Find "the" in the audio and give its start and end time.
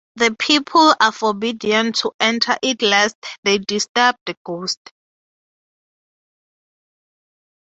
0.15-0.35, 4.25-4.35